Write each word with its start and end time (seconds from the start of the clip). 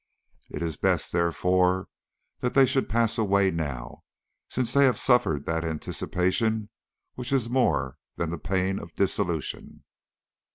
It 0.49 0.63
is 0.63 0.77
best 0.77 1.11
therefore 1.11 1.87
that 2.39 2.55
they 2.55 2.65
should 2.65 2.89
pass 2.89 3.19
away 3.19 3.51
now, 3.51 4.01
since 4.49 4.73
they 4.73 4.83
have 4.85 4.97
suffered 4.97 5.45
that 5.45 5.63
anticipation 5.63 6.69
which 7.13 7.31
is 7.31 7.51
more 7.51 7.99
than 8.15 8.31
the 8.31 8.39
pain 8.39 8.79
of 8.79 8.95
dissolution." 8.95 9.83